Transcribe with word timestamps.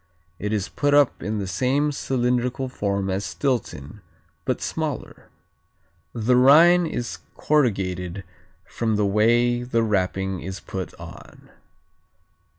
It 0.39 0.51
is 0.51 0.67
put 0.67 0.95
up 0.95 1.21
in 1.21 1.37
the 1.37 1.45
same 1.45 1.91
cylindrical 1.91 2.67
form 2.69 3.07
as 3.11 3.23
Stilton, 3.23 4.01
but 4.45 4.59
smaller. 4.59 5.29
The 6.11 6.35
rind 6.35 6.87
is 6.87 7.19
corrugated 7.35 8.23
from 8.65 8.95
the 8.95 9.05
way 9.05 9.61
the 9.61 9.83
wrapping 9.83 10.41
is 10.41 10.59
put 10.59 10.95
on. 10.95 11.51